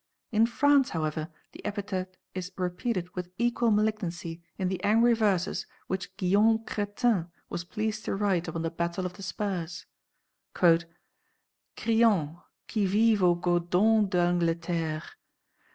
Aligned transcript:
In 0.31 0.47
France 0.47 0.89
however 0.97 1.29
the 1.51 1.63
epithet 1.63 2.17
is 2.33 2.51
repeated 2.57 3.13
with 3.15 3.29
equal 3.37 3.69
malignancy 3.69 4.41
in 4.57 4.67
the 4.67 4.83
angry 4.83 5.13
verses 5.13 5.67
which 5.85 6.17
Guillaume 6.17 6.65
Crétin 6.65 7.29
was 7.49 7.63
pleased 7.65 8.05
to 8.05 8.15
write 8.15 8.47
upon 8.47 8.63
the 8.63 8.71
'Battle 8.71 9.05
of 9.05 9.13
the 9.13 9.21
Spurs': 9.21 9.85
"Cryant: 10.55 10.85
Qui 11.79 12.87
vive 12.87 13.21
aux 13.21 13.35
Godons 13.35 14.09
d'Angleterre. 14.09 15.03